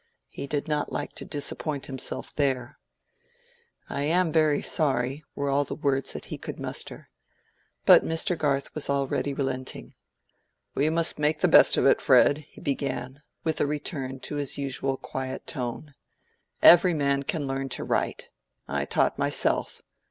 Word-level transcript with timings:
He 0.29 0.47
did 0.47 0.67
not 0.67 0.91
like 0.91 1.13
to 1.13 1.25
disappoint 1.25 1.85
himself 1.85 2.33
there. 2.33 2.79
"I 3.87 4.01
am 4.01 4.31
very 4.31 4.63
sorry," 4.63 5.23
were 5.35 5.47
all 5.51 5.63
the 5.63 5.75
words 5.75 6.13
that 6.13 6.25
he 6.25 6.39
could 6.39 6.59
muster. 6.59 7.11
But 7.85 8.03
Mr. 8.03 8.35
Garth 8.35 8.73
was 8.73 8.89
already 8.89 9.31
relenting. 9.31 9.93
"We 10.73 10.89
must 10.89 11.19
make 11.19 11.41
the 11.41 11.47
best 11.47 11.77
of 11.77 11.85
it, 11.85 12.01
Fred," 12.01 12.39
he 12.39 12.61
began, 12.61 13.21
with 13.43 13.61
a 13.61 13.67
return 13.67 14.19
to 14.21 14.37
his 14.37 14.57
usual 14.57 14.97
quiet 14.97 15.45
tone. 15.45 15.93
"Every 16.63 16.95
man 16.95 17.21
can 17.21 17.45
learn 17.45 17.69
to 17.69 17.83
write. 17.83 18.29
I 18.67 18.85
taught 18.85 19.19
myself. 19.19 19.83